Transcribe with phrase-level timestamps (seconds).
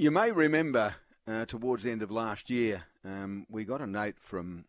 [0.00, 0.94] You may remember
[1.26, 4.66] uh, towards the end of last year, um, we got a note from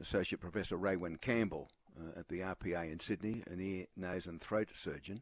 [0.00, 4.70] Associate Professor Raewyn Campbell uh, at the RPA in Sydney, an ear, nose, and throat
[4.74, 5.20] surgeon,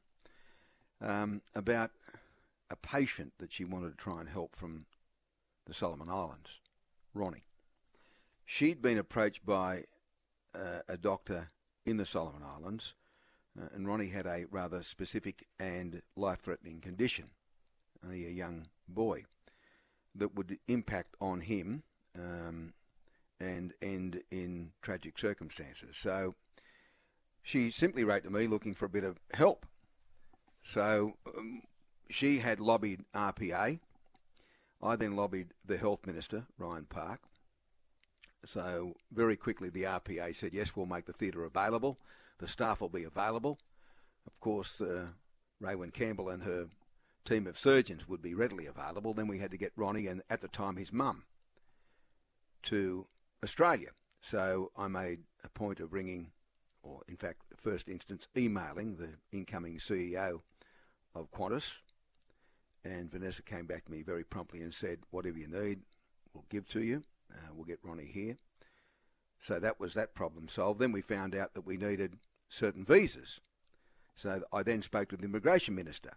[1.00, 1.90] um, about
[2.70, 4.86] a patient that she wanted to try and help from
[5.66, 6.61] the Solomon Islands,
[7.12, 7.43] Ronny.
[8.45, 9.82] She'd been approached by
[10.55, 11.51] uh, a doctor
[11.85, 12.95] in the Solomon Islands,
[13.61, 17.30] uh, and Ronny had a rather specific and life threatening condition,
[18.05, 19.25] only a young boy,
[20.14, 21.83] that would impact on him
[22.16, 22.73] um,
[23.41, 25.97] and end in tragic circumstances.
[25.97, 26.34] So
[27.42, 29.66] she simply wrote to me looking for a bit of help.
[30.62, 31.62] So um,
[32.11, 33.80] she had lobbied RPA.
[34.83, 37.20] I then lobbied the Health Minister, Ryan Park.
[38.47, 41.98] So very quickly, the RPA said, yes, we'll make the theatre available.
[42.39, 43.59] The staff will be available.
[44.27, 45.06] Of course, uh,
[45.92, 46.66] Campbell and her
[47.24, 49.12] team of surgeons would be readily available.
[49.12, 51.24] Then we had to get Ronny and, at the time, his mum
[52.64, 53.06] to
[53.42, 53.91] Australia.
[54.20, 56.30] So I made a point of ringing,
[56.83, 60.41] or in fact, first instance, emailing the incoming CEO
[61.14, 61.75] of Qantas.
[62.84, 65.80] And Vanessa came back to me very promptly and said, whatever you need,
[66.33, 67.02] we'll give to you.
[67.33, 68.36] Uh, we'll get Ronny here.
[69.42, 70.80] So that was that problem solved.
[70.80, 72.17] Then we found out that we needed
[72.48, 73.41] certain visas.
[74.14, 76.12] So I then spoke to the immigration minister.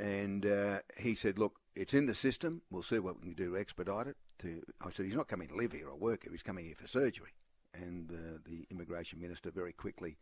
[0.00, 2.62] And uh, he said, look, it's in the system.
[2.70, 4.16] We'll see what we can do to expedite it.
[4.40, 6.32] To, I said, he's not coming to live here or work here.
[6.32, 7.34] He's coming here for surgery.
[7.74, 10.16] And uh, the immigration minister very quickly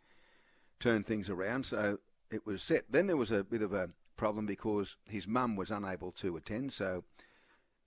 [0.81, 1.65] turned things around.
[1.65, 1.99] So
[2.33, 2.91] it was set.
[2.91, 6.73] Then there was a bit of a problem because his mum was unable to attend.
[6.73, 7.05] So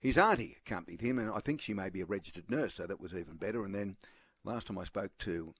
[0.00, 3.00] his auntie accompanied him, and I think she may be a registered nurse, so that
[3.00, 3.64] was even better.
[3.64, 3.96] And then
[4.44, 5.52] last time I spoke to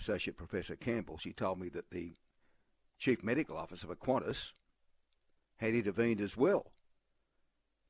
[0.00, 2.16] Associate Professor Campbell, she told me that the
[2.98, 4.50] Chief Medical Officer of Qantas
[5.60, 6.72] had intervened as well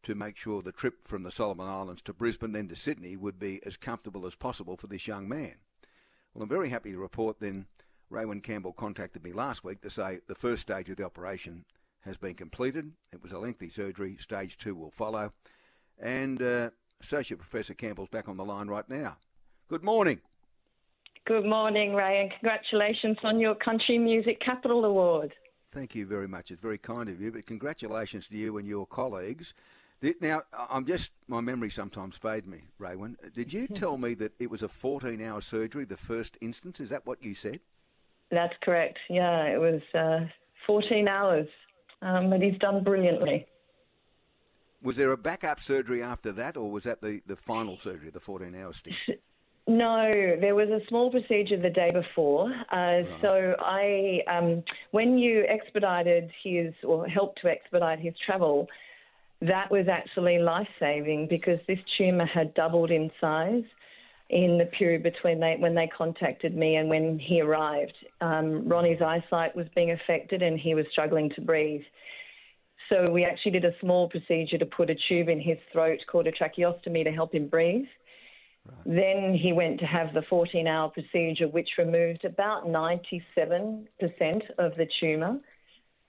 [0.02, 3.38] to make sure the trip from the Solomon Islands to Brisbane, then to Sydney, would
[3.38, 5.54] be as comfortable as possible for this young man.
[6.34, 7.66] Well, I'm very happy to report then
[8.10, 11.64] Raewyn Campbell contacted me last week to say the first stage of the operation
[12.00, 12.92] has been completed.
[13.12, 14.16] It was a lengthy surgery.
[14.18, 15.32] Stage two will follow.
[15.98, 16.70] And uh,
[17.00, 19.16] Associate Professor Campbell's back on the line right now.
[19.68, 20.20] Good morning.
[21.26, 25.32] Good morning, Ray, and congratulations on your Country Music Capital Award.
[25.70, 26.50] Thank you very much.
[26.50, 29.54] It's very kind of you, but congratulations to you and your colleagues.
[30.20, 33.14] Now, I'm just, my memory sometimes fades me, Raewyn.
[33.34, 36.80] Did you tell me that it was a 14 hour surgery, the first instance?
[36.80, 37.60] Is that what you said?
[38.30, 38.98] That's correct.
[39.08, 40.26] Yeah, it was uh,
[40.66, 41.46] 14 hours,
[42.02, 43.46] um, but he's done brilliantly.
[44.82, 48.20] Was there a backup surgery after that, or was that the, the final surgery, the
[48.20, 48.96] 14 hour stint?
[49.70, 50.10] No,
[50.40, 52.52] there was a small procedure the day before.
[52.72, 53.06] Uh, right.
[53.22, 58.66] So I, um, when you expedited his or helped to expedite his travel,
[59.42, 63.62] that was actually life saving because this tumour had doubled in size
[64.28, 67.94] in the period between they, when they contacted me and when he arrived.
[68.20, 71.82] Um, Ronny's eyesight was being affected and he was struggling to breathe.
[72.88, 76.26] So we actually did a small procedure to put a tube in his throat called
[76.26, 77.86] a tracheostomy to help him breathe.
[78.66, 78.76] Right.
[78.84, 83.86] Then he went to have the 14 hour procedure, which removed about 97%
[84.58, 85.38] of the tumour.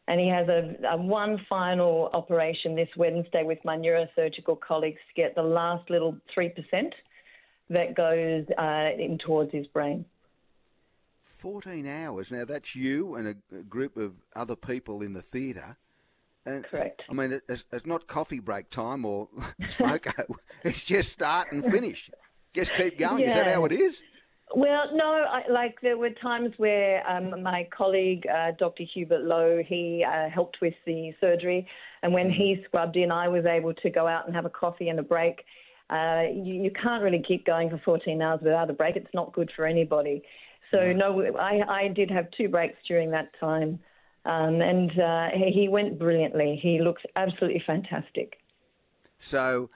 [0.07, 5.22] And he has a, a, one final operation this Wednesday with my neurosurgical colleagues to
[5.22, 6.91] get the last little 3%
[7.69, 10.03] that goes uh, in towards his brain.
[11.23, 12.31] 14 hours.
[12.31, 15.78] Now, that's you and a, a group of other people in the theatre.
[16.45, 17.03] And, Correct.
[17.09, 19.29] I mean, it's, it's, not coffee break time or
[19.61, 20.35] smoko.
[20.63, 22.09] it's just start and finish.
[22.53, 23.23] Just keep going.
[23.23, 23.29] Yeah.
[23.29, 24.03] Is that how it is?
[24.56, 25.06] Well, no.
[25.06, 28.84] I, like there were times where um, my colleague, uh, Dr.
[28.94, 31.67] Hubert Lowe, he uh, helped with the surgery,
[32.03, 34.90] and when he scrubbed in, I was able to go out and have a coffee
[34.90, 35.44] and a break.
[35.90, 38.95] Uh, you, you, can't really keep going for 14 hours without a break.
[38.95, 40.23] It's not good for anybody.
[40.72, 43.78] So no, I, I did have two breaks during that time.
[44.23, 46.59] Um, and uh, he went brilliantly.
[46.61, 48.38] He looks absolutely fantastic.
[49.19, 49.70] So,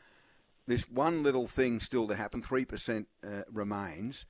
[0.68, 4.26] this one little thing still to happen, 3% uh, remains.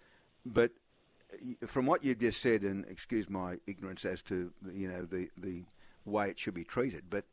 [0.45, 0.71] But
[1.65, 5.63] from what you've just said, and excuse my ignorance as to you know the, the
[6.05, 7.25] way it should be treated, but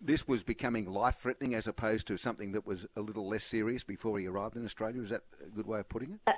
[0.00, 3.84] this was becoming life threatening as opposed to something that was a little less serious
[3.84, 5.02] before he arrived in Australia.
[5.02, 6.20] Is that a good way of putting it?
[6.26, 6.32] Uh,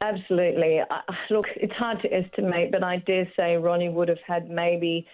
[0.00, 0.80] Absolutely.
[1.30, 5.06] look, it's hard to estimate, but I dare say Ronny would have had maybe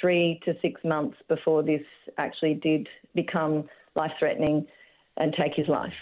[0.00, 1.82] three to six months before this
[2.18, 4.66] actually did become life threatening
[5.18, 5.92] and take his life.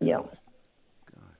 [0.00, 0.16] Yeah.
[0.16, 1.36] God.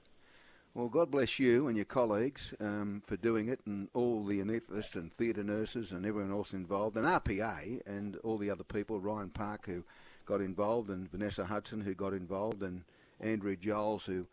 [0.75, 4.94] Well, God bless you and your colleagues um, for doing it, and all the anaesthetists
[4.94, 9.31] and theatre nurses and everyone else involved, and RPA and all the other people, Ryan
[9.31, 9.84] Park who
[10.26, 12.84] got involved, and Vanessa Hudson who got involved, and
[13.20, 14.26] Andrew Giles who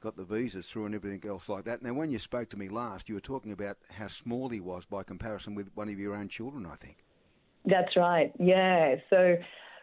[0.00, 1.82] got the visas through and everything else like that.
[1.82, 4.84] Now, when you spoke to me last, you were talking about how small he was
[4.84, 6.98] by comparison with one of your own children, I think.
[7.64, 8.96] That's right, yeah.
[9.10, 9.36] So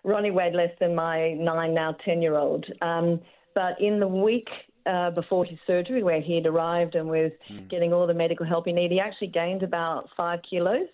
[0.05, 2.65] Ronny weighed less than my nine, now 10 year old.
[2.81, 3.19] Um,
[3.55, 4.47] but in the week
[4.85, 7.67] uh, before his surgery, where he had arrived and was mm.
[7.69, 10.87] getting all the medical help he needed, he actually gained about five kilos,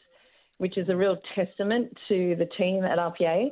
[0.60, 3.50] which is a real testament to the team at RPA,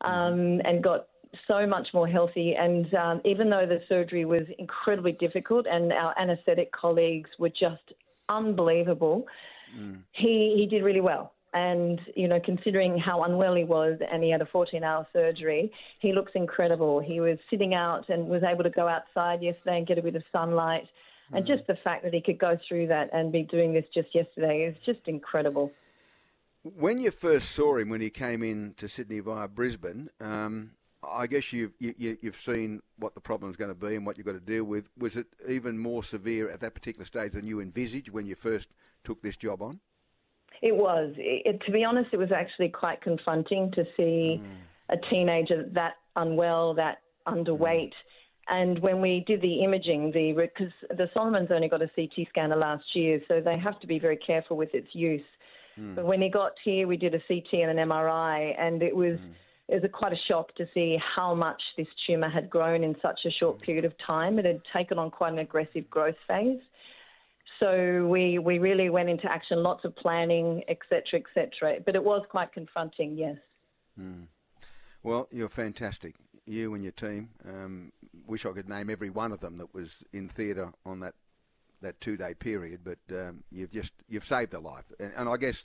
[0.00, 0.60] um, mm.
[0.64, 1.08] and got
[1.46, 2.54] so much more healthy.
[2.58, 7.92] And um, even though the surgery was incredibly difficult and our anaesthetic colleagues were just
[8.30, 9.26] unbelievable,
[9.78, 9.98] mm.
[10.12, 11.33] he, he did really well.
[11.54, 15.70] And, you know, considering how unwell he was and he had a 14 hour surgery,
[16.00, 16.98] he looks incredible.
[16.98, 20.16] He was sitting out and was able to go outside yesterday and get a bit
[20.16, 20.88] of sunlight.
[21.32, 21.38] Mm.
[21.38, 24.08] And just the fact that he could go through that and be doing this just
[24.12, 25.70] yesterday is just incredible.
[26.64, 30.72] When you first saw him when he came in to Sydney via Brisbane, um,
[31.08, 34.16] I guess you've you, you've seen what the problem is going to be and what
[34.16, 34.88] you've got to deal with.
[34.98, 38.70] Was it even more severe at that particular stage than you envisaged when you first
[39.04, 39.78] took this job on?
[40.62, 41.12] It was.
[41.16, 44.56] It, to be honest, it was actually quite confronting to see mm.
[44.88, 47.90] a teenager that unwell, that underweight.
[47.90, 47.92] Mm.
[48.46, 52.56] And when we did the imaging, the because the Solomons only got a CT scanner
[52.56, 55.22] last year, so they have to be very careful with its use.
[55.78, 55.94] Mm.
[55.94, 59.18] But when he got here, we did a CT and an MRI, and it was
[59.18, 59.32] mm.
[59.68, 62.94] it was a, quite a shock to see how much this tumour had grown in
[63.00, 63.62] such a short mm.
[63.62, 64.38] period of time.
[64.38, 66.60] It had taken on quite an aggressive growth phase.
[67.60, 71.80] So we, we really went into action, lots of planning, etc., etc.
[71.84, 73.36] But it was quite confronting, yes.
[74.00, 74.26] Mm.
[75.02, 76.14] Well, you're fantastic.
[76.46, 77.30] You and your team.
[77.46, 77.92] Um,
[78.26, 81.14] wish I could name every one of them that was in theatre on that
[81.82, 85.36] that two day period, but um, you've just you've saved a life, and, and I
[85.36, 85.64] guess.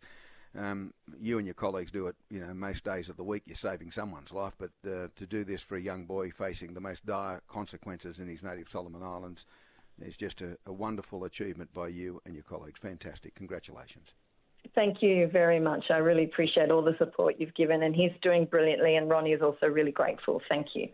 [0.58, 3.44] Um, you and your colleagues do it, you know, most days of the week.
[3.46, 6.80] You're saving someone's life, but uh, to do this for a young boy facing the
[6.80, 9.46] most dire consequences in his native Solomon Islands,
[10.02, 12.80] it's just a, a wonderful achievement by you and your colleagues.
[12.80, 13.36] Fantastic.
[13.36, 14.10] Congratulations.
[14.76, 15.86] Thank you very much.
[15.90, 19.42] I really appreciate all the support you've given, and he's doing brilliantly, and Ronny is
[19.42, 20.42] also really grateful.
[20.50, 20.90] Thank you.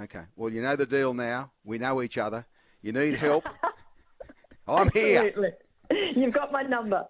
[0.00, 0.24] Okay.
[0.34, 1.52] Well, you know the deal now.
[1.64, 2.46] We know each other.
[2.82, 3.48] You need help.
[4.66, 5.24] I'm here.
[5.24, 5.50] Absolutely.
[6.16, 7.06] You've got my number.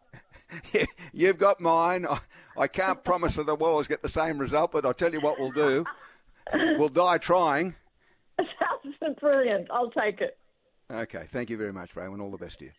[1.12, 2.06] You've got mine.
[2.06, 2.20] I,
[2.56, 5.38] I can't promise that we'll always get the same result, but I'll tell you what
[5.38, 5.84] we'll do.
[6.52, 7.74] We'll die trying.
[8.38, 9.66] Sounds brilliant.
[9.68, 10.38] I'll take it.
[10.90, 11.26] Okay.
[11.28, 12.22] Thank you very much, Raymond.
[12.22, 12.72] All the best to you.